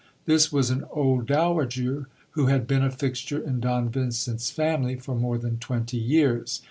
This 0.25 0.51
was 0.51 0.71
an 0.71 0.83
old 0.89 1.27
dowager, 1.27 2.07
who 2.31 2.47
had 2.47 2.65
been 2.65 2.81
a 2.83 2.89
fixture 2.89 3.37
in 3.37 3.59
Don 3.59 3.87
Vincent's 3.87 4.49
family 4.49 4.95
for 4.95 5.13
more 5.13 5.37
than 5.37 5.59
twenty 5.59 5.97
years. 5.97 6.59